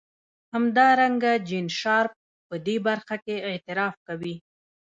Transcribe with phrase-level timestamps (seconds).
[0.55, 2.13] همدارنګه جین شارپ
[2.47, 4.35] په دې برخه کې اعتراف کوي.